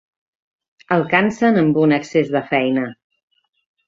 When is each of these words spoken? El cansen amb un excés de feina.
El 0.95 1.03
cansen 1.11 1.59
amb 1.63 1.77
un 1.83 1.93
excés 1.97 2.31
de 2.37 2.41
feina. 2.55 2.87